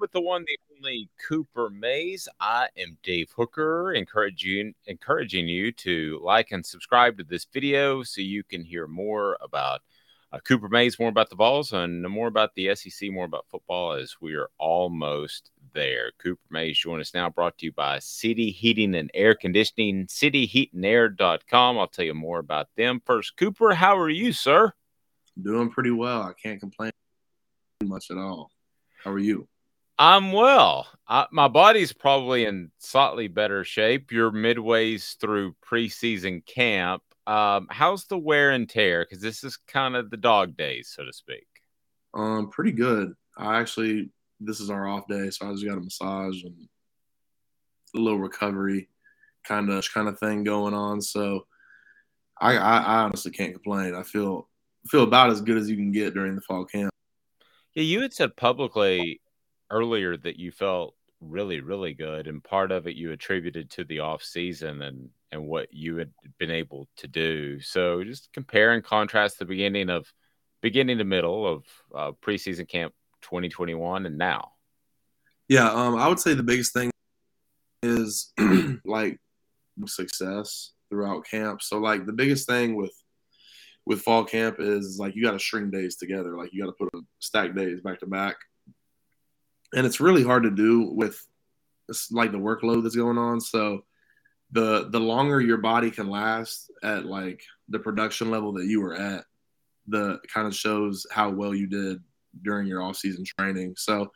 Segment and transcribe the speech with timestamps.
[0.00, 2.28] with the one, the only Cooper Mays.
[2.40, 8.20] I am Dave Hooker, encouraging encouraging you to like and subscribe to this video so
[8.20, 9.82] you can hear more about
[10.32, 13.92] uh, Cooper Mays, more about the balls, and more about the SEC, more about football
[13.92, 16.10] as we are almost there.
[16.18, 21.78] Cooper Mays join us now, brought to you by City Heating and Air Conditioning, cityheatandair.com.
[21.78, 23.00] I'll tell you more about them.
[23.04, 24.72] First, Cooper, how are you, sir?
[25.40, 26.22] Doing pretty well.
[26.22, 26.90] I can't complain
[27.82, 28.50] much at all.
[29.02, 29.46] How are you?
[29.98, 30.86] I'm well.
[31.06, 34.10] I, my body's probably in slightly better shape.
[34.10, 37.02] You're midways through preseason camp.
[37.26, 39.04] Um, how's the wear and tear?
[39.04, 41.46] Because this is kind of the dog days, so to speak.
[42.12, 43.12] Um, pretty good.
[43.36, 46.54] I actually, this is our off day, so I just got a massage and
[47.94, 48.88] a little recovery
[49.44, 51.00] kind of kind of thing going on.
[51.00, 51.46] So
[52.40, 53.94] I, I, I honestly can't complain.
[53.94, 54.48] I feel
[54.88, 56.90] feel about as good as you can get during the fall camp.
[57.74, 59.20] Yeah, you had said publicly
[59.70, 64.00] earlier that you felt really, really good, and part of it you attributed to the
[64.00, 67.60] off season and and what you had been able to do.
[67.60, 70.12] So just compare and contrast the beginning of
[70.62, 74.52] beginning to middle of uh, preseason camp 2021 and now.
[75.48, 76.90] Yeah, um, I would say the biggest thing
[77.82, 78.32] is
[78.84, 79.18] like
[79.86, 81.62] success throughout camp.
[81.62, 82.92] So like the biggest thing with
[83.86, 86.36] with fall camp is like you got to string days together.
[86.36, 88.36] Like you got to put a stack days back to back,
[89.74, 91.20] and it's really hard to do with
[92.10, 93.40] like the workload that's going on.
[93.40, 93.84] So
[94.52, 98.94] the the longer your body can last at like the production level that you were
[98.94, 99.24] at,
[99.86, 102.02] the kind of shows how well you did
[102.42, 103.74] during your off season training.
[103.76, 104.12] So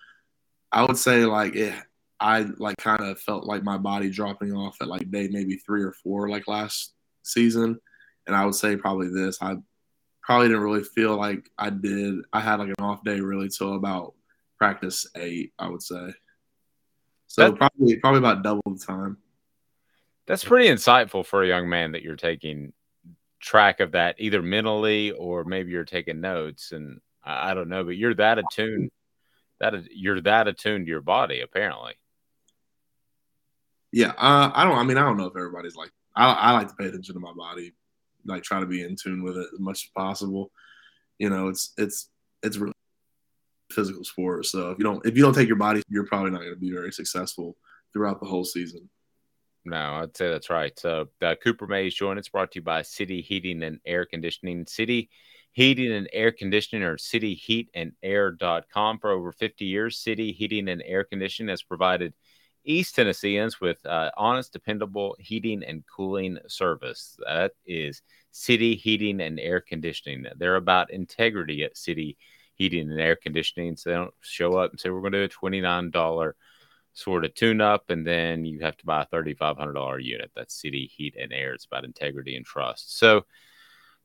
[0.72, 1.74] I would say like it.
[2.20, 5.82] I like kind of felt like my body dropping off at like day maybe three
[5.82, 7.78] or four like last season
[8.28, 9.38] and I would say probably this.
[9.40, 9.56] I
[10.22, 12.16] probably didn't really feel like I did.
[12.32, 14.14] I had like an off day really till about
[14.58, 16.12] practice eight, I would say.
[17.26, 19.18] So probably probably about double the time.
[20.26, 22.72] That's pretty insightful for a young man that you're taking
[23.40, 27.84] track of that either mentally or maybe you're taking notes and I, I don't know,
[27.84, 28.90] but you're that attuned
[29.60, 31.94] that you're that attuned to your body apparently.
[33.90, 34.76] Yeah, uh, I don't.
[34.76, 35.90] I mean, I don't know if everybody's like.
[36.14, 37.72] I, I like to pay attention to my body
[38.28, 40.50] like try to be in tune with it as much as possible.
[41.18, 42.10] You know, it's it's
[42.42, 42.74] it's really
[43.70, 44.46] physical sport.
[44.46, 46.58] So if you don't if you don't take your body, you're probably not going to
[46.58, 47.56] be very successful
[47.92, 48.88] throughout the whole season.
[49.64, 50.78] No, I'd say that's right.
[50.78, 54.66] So uh, Cooper Mays join us brought to you by City Heating and Air Conditioning.
[54.66, 55.10] City
[55.52, 59.98] Heating and Air Conditioning or cityheatandair.com for over 50 years.
[59.98, 62.14] City Heating and Air Conditioning has provided–
[62.68, 67.18] East Tennesseans with uh, honest, dependable heating and cooling service.
[67.26, 70.26] That is City Heating and Air Conditioning.
[70.36, 72.18] They're about integrity at City
[72.58, 73.76] Heating and Air Conditioning.
[73.76, 76.32] So they don't show up and say, we're going to do a $29
[76.92, 80.30] sort of tune up, and then you have to buy a $3,500 unit.
[80.34, 81.54] That's City Heat and Air.
[81.54, 82.98] It's about integrity and trust.
[82.98, 83.24] So,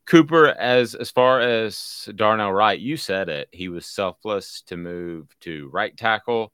[0.05, 3.47] Cooper, as as far as Darnell Wright, you said it.
[3.51, 6.53] He was selfless to move to right tackle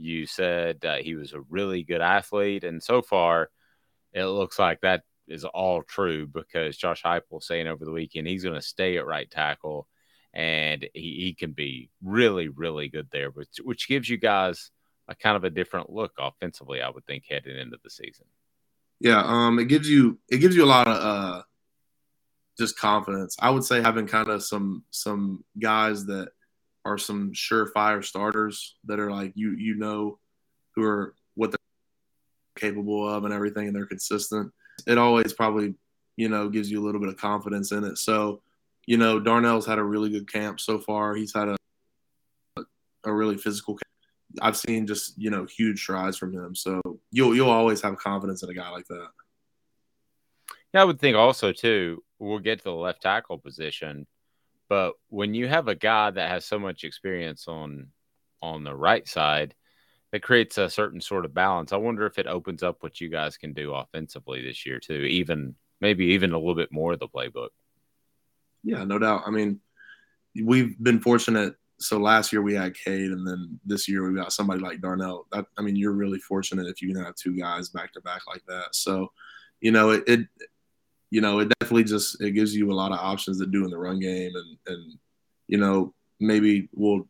[0.00, 3.50] you said uh, he was a really good athlete, and so far,
[4.12, 8.42] it looks like that is all true because Josh Heupel saying over the weekend he's
[8.42, 9.86] going to stay at right tackle,
[10.32, 14.70] and he, he can be really, really good there, which which gives you guys
[15.08, 18.26] a kind of a different look offensively, I would think, heading into the season.
[19.00, 21.42] Yeah, um, it gives you it gives you a lot of uh,
[22.58, 23.36] just confidence.
[23.40, 26.28] I would say having kind of some some guys that
[26.84, 30.18] are some surefire starters that are like you you know
[30.74, 31.58] who are what they're
[32.56, 34.52] capable of and everything and they're consistent
[34.86, 35.74] it always probably
[36.16, 38.40] you know gives you a little bit of confidence in it so
[38.86, 41.56] you know darnell's had a really good camp so far he's had a
[43.04, 44.42] a really physical camp.
[44.42, 46.80] i've seen just you know huge strides from him so
[47.10, 49.08] you'll you'll always have confidence in a guy like that
[50.72, 54.06] yeah i would think also too we'll get to the left tackle position
[54.70, 57.88] but when you have a guy that has so much experience on
[58.40, 59.54] on the right side,
[60.12, 61.72] it creates a certain sort of balance.
[61.72, 65.02] I wonder if it opens up what you guys can do offensively this year too,
[65.02, 67.48] even maybe even a little bit more of the playbook.
[68.62, 69.22] Yeah, no doubt.
[69.26, 69.60] I mean,
[70.34, 74.32] we've been fortunate so last year we had Cade, and then this year we got
[74.32, 75.26] somebody like Darnell.
[75.32, 78.22] That, I mean, you're really fortunate if you can have two guys back to back
[78.26, 78.74] like that.
[78.74, 79.10] So,
[79.60, 80.20] you know, it, it,
[81.10, 83.70] you know, it definitely just it gives you a lot of options to do in
[83.70, 84.98] the run game, and and
[85.48, 87.08] you know maybe we'll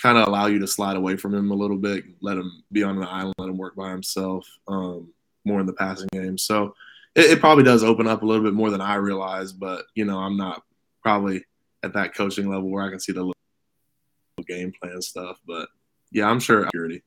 [0.00, 2.82] kind of allow you to slide away from him a little bit, let him be
[2.82, 5.10] on the island, let him work by himself um,
[5.46, 6.36] more in the passing game.
[6.36, 6.74] So
[7.16, 10.04] it, it probably does open up a little bit more than I realize, but you
[10.04, 10.62] know, I'm not
[11.02, 11.44] probably
[11.82, 13.34] at that coaching level where I can see the little
[14.46, 15.40] game plan stuff.
[15.46, 15.68] But
[16.12, 17.02] yeah, I'm sure security.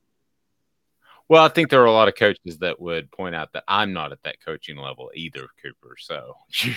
[1.28, 3.92] Well, I think there are a lot of coaches that would point out that I'm
[3.92, 5.94] not at that coaching level either, Cooper.
[5.96, 6.34] So
[6.64, 6.74] you,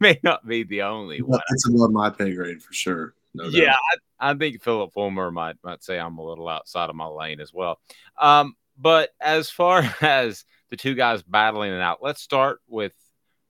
[0.00, 1.40] may not be the only one.
[1.50, 3.14] It's above my pay grade for sure.
[3.34, 3.76] No yeah,
[4.20, 7.40] I, I, think Phillip Fulmer might might say I'm a little outside of my lane
[7.40, 7.78] as well.
[8.20, 12.94] Um, but as far as the two guys battling it out, let's start with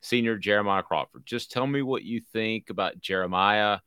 [0.00, 1.22] senior Jeremiah Crawford.
[1.24, 3.78] Just tell me what you think about Jeremiah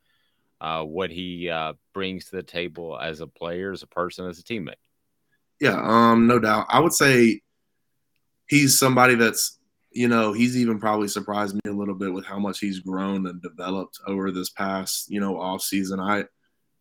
[0.58, 4.38] uh, what he uh, brings to the table as a player, as a person, as
[4.38, 4.76] a teammate.
[5.60, 6.64] Yeah, um, no doubt.
[6.70, 7.42] I would say
[8.48, 9.58] he's somebody that's,
[9.90, 13.26] you know, he's even probably surprised me a little bit with how much he's grown
[13.26, 16.00] and developed over this past, you know, off season.
[16.00, 16.24] I,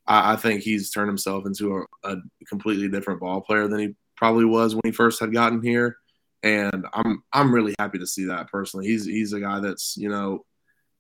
[0.08, 2.16] I think he's turned himself into a, a
[2.48, 5.98] completely different ball player than he probably was when he first had gotten here
[6.46, 8.86] and I'm I'm really happy to see that personally.
[8.86, 10.46] He's he's a guy that's you know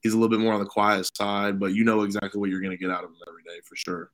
[0.02, 2.62] he's a little bit more on the quiet side, but you know exactly what you're
[2.62, 4.12] going to get out of him every day for sure.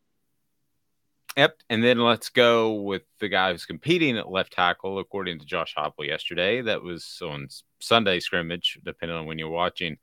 [1.37, 1.55] Yep.
[1.69, 5.73] And then let's go with the guy who's competing at left tackle, according to Josh
[5.77, 6.61] Heupel yesterday.
[6.61, 7.47] That was on
[7.79, 9.97] Sunday scrimmage, depending on when you're watching.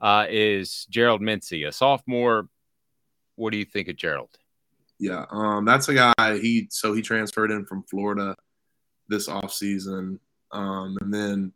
[0.00, 2.48] Uh, is Gerald Mincey, a sophomore?
[3.34, 4.30] What do you think of Gerald?
[5.00, 6.38] Yeah, um, that's a guy.
[6.38, 8.36] He so he transferred in from Florida
[9.08, 10.20] this offseason.
[10.52, 11.52] Um, and then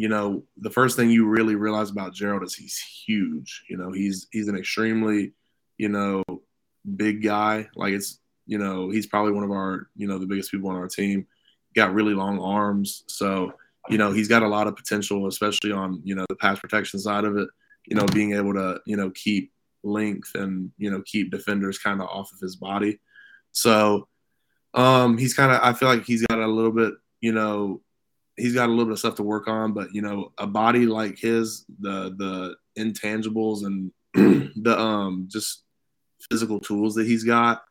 [0.00, 3.64] you know, the first thing you really realize about Gerald is he's huge.
[3.68, 5.32] You know, he's he's an extremely,
[5.76, 6.24] you know,
[6.96, 7.68] big guy.
[7.76, 10.76] Like it's, you know, he's probably one of our, you know, the biggest people on
[10.76, 11.26] our team.
[11.76, 13.52] Got really long arms, so
[13.90, 16.98] you know he's got a lot of potential, especially on you know the pass protection
[16.98, 17.48] side of it.
[17.86, 19.52] You know, being able to you know keep
[19.82, 22.98] length and you know keep defenders kind of off of his body.
[23.52, 24.08] So
[24.72, 27.80] um, he's kind of I feel like he's got a little bit you know
[28.40, 30.86] he's got a little bit of stuff to work on, but you know, a body
[30.86, 33.92] like his, the the intangibles and
[34.64, 35.64] the um just
[36.30, 37.62] physical tools that he's got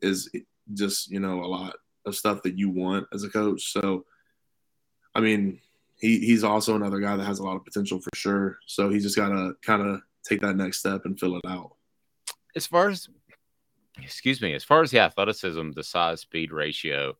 [0.00, 0.30] is
[0.74, 1.74] just you know a lot
[2.06, 3.72] of stuff that you want as a coach.
[3.72, 4.04] So,
[5.14, 5.60] I mean,
[5.96, 8.58] he he's also another guy that has a lot of potential for sure.
[8.66, 11.72] So he just got to kind of take that next step and fill it out.
[12.54, 13.08] As far as
[14.00, 17.16] excuse me, as far as the athleticism, the size speed ratio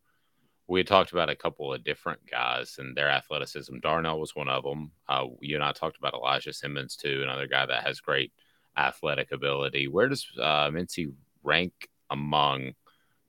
[0.72, 3.78] we talked about a couple of different guys and their athleticism.
[3.80, 4.90] Darnell was one of them.
[5.06, 8.32] Uh, you and I talked about Elijah Simmons too, another guy that has great
[8.76, 9.86] athletic ability.
[9.86, 12.72] Where does uh, Mincey rank among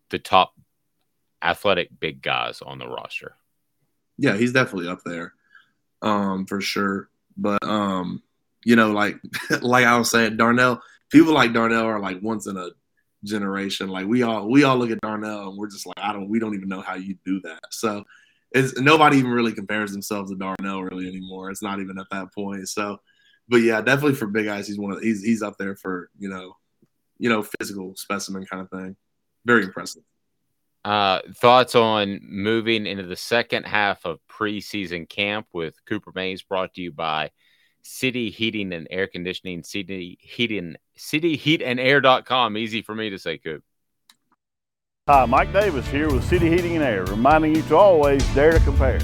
[0.10, 0.54] the top
[1.42, 3.36] athletic big guys on the roster?
[4.18, 5.34] Yeah, he's definitely up there,
[6.02, 7.10] um, for sure.
[7.36, 8.24] But um,
[8.64, 9.18] you know, like
[9.62, 10.82] like I was saying, Darnell.
[11.10, 12.70] People like Darnell are like once in a
[13.24, 13.90] generation.
[13.90, 16.40] Like we all we all look at Darnell and we're just like, I don't we
[16.40, 17.62] don't even know how you do that.
[17.72, 18.04] So
[18.52, 21.50] it's nobody even really compares themselves to Darnell really anymore.
[21.50, 22.70] It's not even at that point.
[22.70, 23.00] So
[23.48, 26.30] but yeah, definitely for big eyes, he's one of he's he's up there for, you
[26.30, 26.56] know,
[27.18, 28.96] you know, physical specimen kind of thing.
[29.46, 30.04] Very impressive.
[30.86, 36.74] Uh, thoughts on moving into the second half of preseason camp with Cooper Mays brought
[36.74, 37.32] to you by
[37.84, 42.58] City Heating and Air Conditioning, City Heating, City Heat and Air.com.
[42.58, 43.64] Easy for me to say, Coop.
[45.08, 48.60] Hi, Mike Davis here with City Heating and Air, reminding you to always dare to
[48.62, 49.00] compare.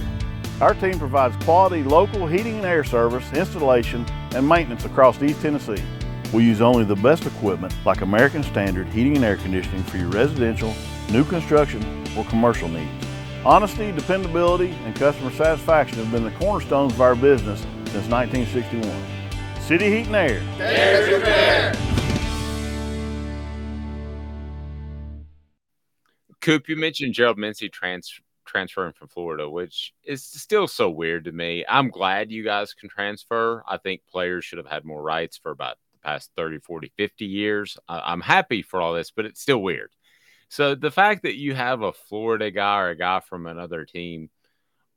[0.62, 5.83] Our team provides quality local heating and air service, installation, and maintenance across East Tennessee.
[6.33, 10.09] We use only the best equipment like American Standard Heating and Air Conditioning for your
[10.09, 10.74] residential,
[11.12, 11.83] new construction,
[12.17, 13.05] or commercial needs.
[13.43, 19.62] Honesty, dependability, and customer satisfaction have been the cornerstones of our business since 1961.
[19.62, 20.39] City Heat and Air.
[20.58, 21.74] There's your pair.
[26.41, 31.31] Coop, you mentioned Gerald Mincey trans- transferring from Florida, which is still so weird to
[31.31, 31.65] me.
[31.67, 33.63] I'm glad you guys can transfer.
[33.67, 37.25] I think players should have had more rights for about the past 30, 40, 50
[37.25, 37.77] years.
[37.88, 39.91] I'm happy for all this, but it's still weird.
[40.48, 44.29] So the fact that you have a Florida guy or a guy from another team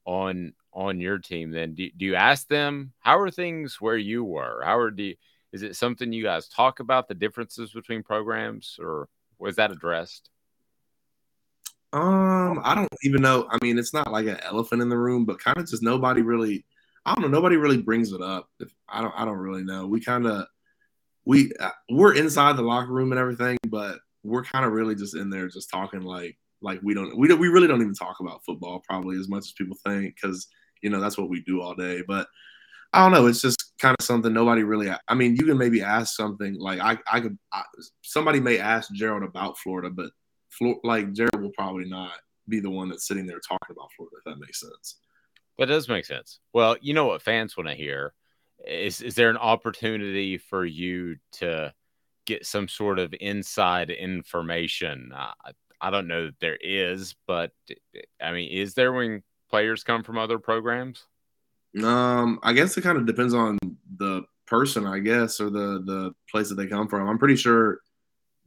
[0.05, 1.75] on on your team then?
[1.75, 4.63] Do, do you ask them how are things where you were?
[4.65, 5.19] How are the
[5.53, 10.31] is it something you guys talk about the differences between programs or was that addressed?
[11.93, 13.47] Um i don't even know.
[13.51, 16.23] I mean it's not like an elephant in the room but kind of just nobody
[16.23, 16.65] really
[17.05, 18.49] i don't know nobody really brings it up.
[18.61, 19.87] If, i don't i don't really know.
[19.87, 20.47] We kind of
[21.25, 25.17] we uh, we're inside the locker room and everything, but we're kind of really just
[25.17, 28.21] in there just talking like like we don't we don't we really don't even talk
[28.21, 30.47] about football probably as much as people think because
[30.83, 32.03] you know that's what we do all day.
[32.07, 32.29] But
[32.93, 33.27] I don't know.
[33.27, 34.91] It's just kind of something nobody really.
[35.09, 37.63] I mean, you can maybe ask something like I I could I,
[38.03, 40.11] somebody may ask Gerald about Florida, but
[40.85, 42.13] like Gerald will probably not
[42.49, 44.17] be the one that's sitting there talking about Florida.
[44.19, 44.99] If that makes sense.
[45.59, 46.41] That does make sense.
[46.53, 48.15] Well, you know what fans want to hear
[48.67, 51.73] is is there an opportunity for you to
[52.27, 55.13] get some sort of inside information?
[55.15, 55.33] Uh,
[55.83, 57.51] I don't know that there is, but
[58.23, 61.05] I mean, is there when players come from other programs?
[61.83, 63.59] Um, I guess it kind of depends on
[63.97, 67.09] the person, I guess, or the the place that they come from.
[67.09, 67.81] I'm pretty sure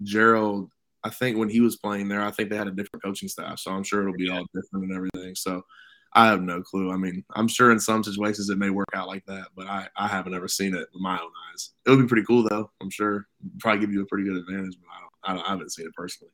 [0.01, 0.69] Gerald.
[1.03, 3.59] I think when he was playing there, I think they had a different coaching staff,
[3.59, 5.35] so I'm sure it'll be all different and everything.
[5.35, 5.61] So
[6.13, 6.91] I have no clue.
[6.91, 9.87] I mean, I'm sure in some situations it may work out like that, but I,
[9.97, 11.73] I haven't ever seen it with my own eyes.
[11.85, 12.71] It would be pretty cool though.
[12.81, 13.27] I'm sure
[13.59, 15.85] probably give you a pretty good advantage, but I don't, I, don't, I haven't seen
[15.85, 16.31] it personally.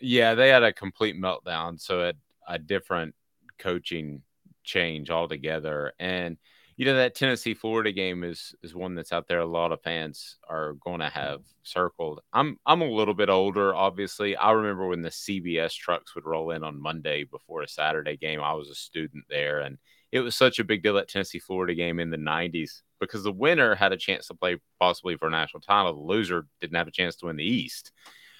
[0.00, 1.80] Yeah, they had a complete meltdown.
[1.80, 2.12] So a,
[2.48, 3.14] a different
[3.58, 4.22] coaching
[4.64, 5.92] change altogether.
[5.98, 6.36] And
[6.76, 9.40] you know that Tennessee Florida game is is one that's out there.
[9.40, 12.20] A lot of fans are going to have circled.
[12.34, 14.36] I'm I'm a little bit older, obviously.
[14.36, 18.42] I remember when the CBS trucks would roll in on Monday before a Saturday game.
[18.42, 19.78] I was a student there, and
[20.12, 23.32] it was such a big deal that Tennessee Florida game in the '90s because the
[23.32, 25.94] winner had a chance to play possibly for a national title.
[25.94, 27.90] The loser didn't have a chance to win the East.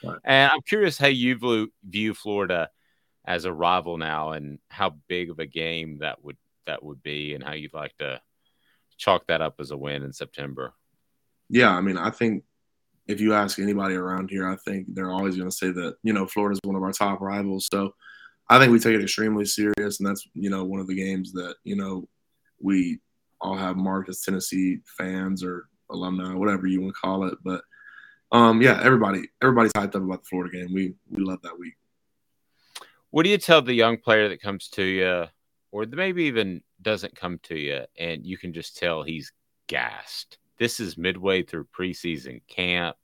[0.04, 0.18] Right.
[0.24, 2.70] And I'm curious how you view Florida
[3.24, 6.36] as a rival now, and how big of a game that would
[6.66, 8.20] that would be, and how you'd like to
[8.96, 10.74] chalk that up as a win in September.
[11.48, 12.44] Yeah, I mean, I think
[13.06, 16.12] if you ask anybody around here, I think they're always going to say that you
[16.12, 17.68] know Florida's one of our top rivals.
[17.70, 17.94] So
[18.48, 21.32] I think we take it extremely serious, and that's you know one of the games
[21.32, 22.08] that you know
[22.60, 23.00] we
[23.40, 27.38] all have marked as Tennessee fans or alumni, whatever you want to call it.
[27.44, 27.62] But
[28.32, 30.72] um, yeah, everybody everybody's hyped up about the Florida game.
[30.72, 31.74] We we love that week.
[33.10, 35.24] What do you tell the young player that comes to you,
[35.70, 39.32] or maybe even doesn't come to you, and you can just tell he's
[39.68, 40.38] gassed?
[40.58, 42.96] This is midway through preseason camp.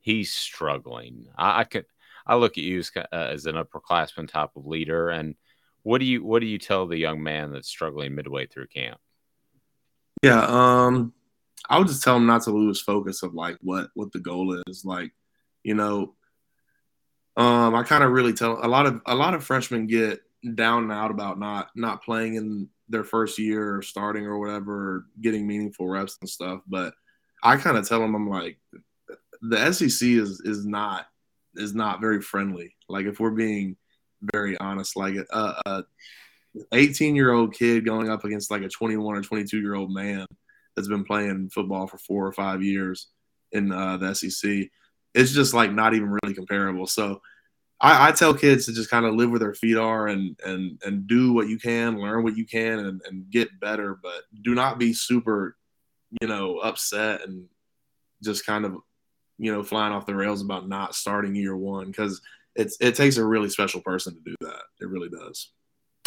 [0.00, 1.26] He's struggling.
[1.36, 1.84] I, I could.
[2.24, 5.34] I look at you as, uh, as an upperclassman type of leader, and
[5.82, 8.98] what do you what do you tell the young man that's struggling midway through camp?
[10.22, 11.12] Yeah, um,
[11.68, 14.60] I would just tell him not to lose focus of like what what the goal
[14.66, 14.84] is.
[14.84, 15.12] Like,
[15.62, 16.14] you know,
[17.36, 20.20] um, I kind of really tell a lot of a lot of freshmen get
[20.54, 24.72] down and out about not not playing in their first year or starting or whatever,
[24.72, 26.60] or getting meaningful reps and stuff.
[26.66, 26.94] But
[27.42, 28.58] I kind of tell them I'm like,
[29.40, 31.06] the SEC is is not
[31.54, 32.74] is not very friendly.
[32.88, 33.76] Like if we're being
[34.32, 35.84] very honest, like a, a
[36.72, 40.26] 18 year old kid going up against like a 21 or 22 year old man
[40.74, 43.08] that's been playing football for four or five years
[43.52, 44.68] in uh, the SEC.
[45.14, 46.86] It's just like not even really comparable.
[46.86, 47.20] So
[47.80, 50.80] I, I tell kids to just kind of live where their feet are and and
[50.84, 53.98] and do what you can, learn what you can, and, and get better.
[54.02, 55.56] But do not be super,
[56.20, 57.46] you know, upset and
[58.22, 58.76] just kind of,
[59.38, 62.22] you know, flying off the rails about not starting year one because
[62.54, 64.62] it's it takes a really special person to do that.
[64.80, 65.50] It really does.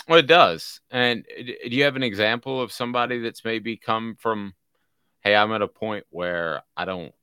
[0.07, 0.81] Well, it does.
[0.91, 4.53] And do you have an example of somebody that's maybe come from,
[5.21, 7.13] hey, I'm at a point where I don't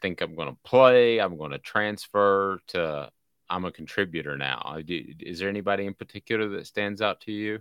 [0.00, 1.20] think I'm going to play.
[1.20, 3.10] I'm going to transfer to
[3.50, 4.76] I'm a contributor now.
[4.86, 7.60] Is there anybody in particular that stands out to you?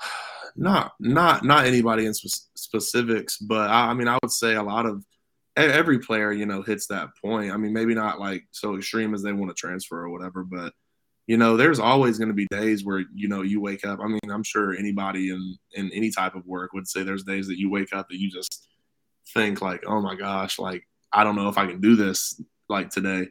[0.56, 4.62] Not, not, not anybody in spe- specifics, but I, I mean, I would say a
[4.62, 5.04] lot of
[5.56, 7.50] every player, you know, hits that point.
[7.50, 10.72] I mean, maybe not like so extreme as they want to transfer or whatever, but
[11.26, 14.00] you know, there's always going to be days where you know you wake up.
[14.00, 17.46] I mean, I'm sure anybody in in any type of work would say there's days
[17.48, 18.68] that you wake up that you just
[19.32, 22.90] think like, oh my gosh, like I don't know if I can do this like
[22.90, 23.28] today.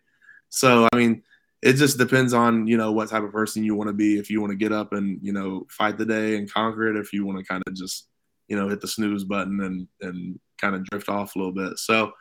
[0.50, 1.24] So I mean,
[1.62, 4.18] it just depends on you know what type of person you want to be.
[4.18, 7.00] If you want to get up and you know fight the day and conquer it,
[7.00, 8.08] if you want to kind of just
[8.48, 11.78] you know hit the snooze button and and kind of drift off a little bit.
[11.78, 12.12] So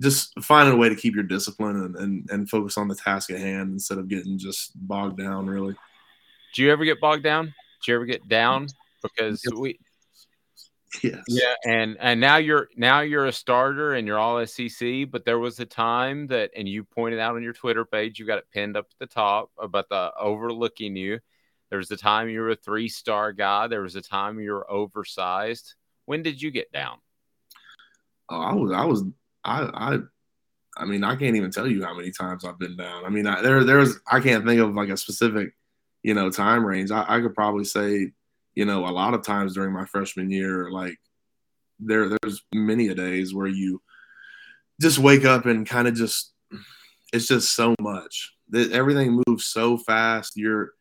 [0.00, 3.30] just finding a way to keep your discipline and, and, and focus on the task
[3.30, 5.74] at hand instead of getting just bogged down really.
[6.54, 7.46] Do you ever get bogged down?
[7.84, 8.66] Do you ever get down?
[9.02, 9.78] Because we
[11.02, 11.22] yes.
[11.28, 15.38] yeah and and now you're now you're a starter and you're all sec but there
[15.38, 18.46] was a time that and you pointed out on your twitter page you got it
[18.52, 21.18] pinned up at the top about the overlooking you.
[21.70, 23.68] There was a time you were a three star guy.
[23.68, 25.74] There was a time you were oversized.
[26.04, 26.98] When did you get down?
[28.28, 29.04] Oh i was i was
[29.44, 29.98] I, I,
[30.76, 33.04] I mean, I can't even tell you how many times I've been down.
[33.04, 35.54] I mean, I, there, there's, I can't think of like a specific,
[36.02, 36.90] you know, time range.
[36.90, 38.12] I, I could probably say,
[38.54, 40.96] you know, a lot of times during my freshman year, like
[41.78, 43.80] there, there's many a days where you
[44.80, 46.32] just wake up and kind of just
[47.12, 48.34] it's just so much.
[48.54, 50.36] Everything moves so fast.
[50.36, 50.72] You're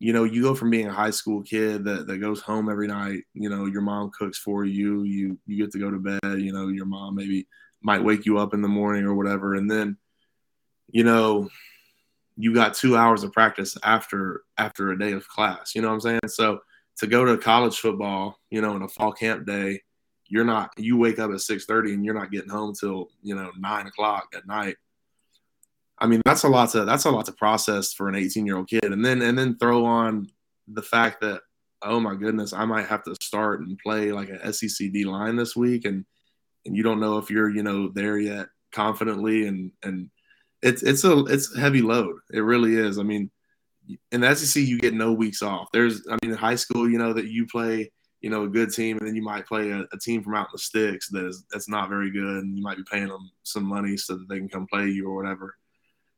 [0.00, 2.88] you know, you go from being a high school kid that, that goes home every
[2.88, 6.40] night, you know, your mom cooks for you, you you get to go to bed,
[6.40, 7.46] you know, your mom maybe
[7.84, 9.54] might wake you up in the morning or whatever.
[9.54, 9.98] And then,
[10.88, 11.50] you know,
[12.36, 15.74] you got two hours of practice after after a day of class.
[15.74, 16.20] You know what I'm saying?
[16.28, 16.60] So
[16.98, 19.82] to go to college football, you know, in a fall camp day,
[20.26, 23.36] you're not you wake up at six thirty and you're not getting home till, you
[23.36, 24.76] know, nine o'clock at night.
[25.98, 28.56] I mean, that's a lot to that's a lot to process for an 18 year
[28.56, 28.84] old kid.
[28.84, 30.28] And then and then throw on
[30.66, 31.42] the fact that,
[31.82, 35.36] oh my goodness, I might have to start and play like an SEC D line
[35.36, 36.06] this week and
[36.66, 40.10] and you don't know if you're, you know, there yet confidently and and
[40.62, 42.16] it's it's a it's heavy load.
[42.32, 42.98] It really is.
[42.98, 43.30] I mean,
[44.10, 45.68] in the SEC you get no weeks off.
[45.72, 48.72] There's I mean in high school, you know, that you play, you know, a good
[48.72, 51.26] team and then you might play a, a team from out in the sticks that
[51.26, 54.28] is that's not very good and you might be paying them some money so that
[54.28, 55.56] they can come play you or whatever.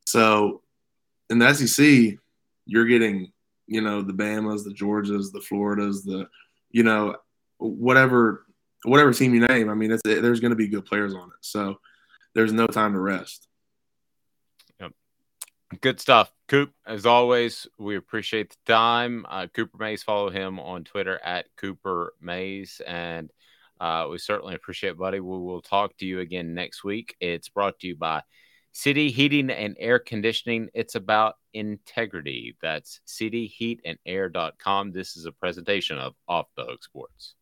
[0.06, 0.62] So
[1.28, 2.16] in the SEC,
[2.66, 3.32] you're getting,
[3.66, 6.28] you know, the Bamas, the Georgias, the Floridas, the,
[6.70, 7.16] you know,
[7.58, 8.45] whatever
[8.84, 9.68] whatever team you name.
[9.68, 11.40] I mean, there's going to be good players on it.
[11.40, 11.78] So
[12.34, 13.48] there's no time to rest.
[14.80, 14.92] Yep.
[15.80, 16.30] Good stuff.
[16.48, 19.26] Coop, as always, we appreciate the time.
[19.28, 22.80] Uh, Cooper Mays, follow him on Twitter at Cooper Mays.
[22.86, 23.30] And
[23.80, 25.20] uh, we certainly appreciate, buddy.
[25.20, 27.16] We will talk to you again next week.
[27.20, 28.22] It's brought to you by
[28.72, 30.68] City Heating and Air Conditioning.
[30.74, 32.56] It's about integrity.
[32.60, 34.92] That's cityheatandair.com.
[34.92, 37.35] This is a presentation of Off the Hook Sports.